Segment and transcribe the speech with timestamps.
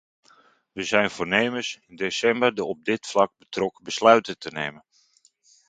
[0.71, 4.85] We zijn voornemens in december de op dit vlak betrokken besluiten te nemen.